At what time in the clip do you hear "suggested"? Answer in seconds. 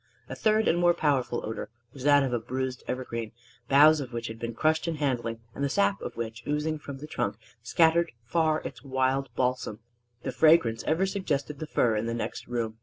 11.05-11.59